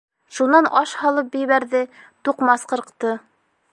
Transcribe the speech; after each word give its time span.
Шунан 0.37 0.69
аш 0.81 0.93
һалып 1.01 1.37
ебәрҙе, 1.41 1.81
туҡмас 2.29 2.65
ҡырҡты. 2.73 3.13